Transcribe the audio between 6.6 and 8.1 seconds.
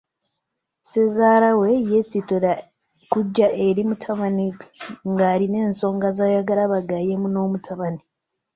bagaayemu n'omutabani.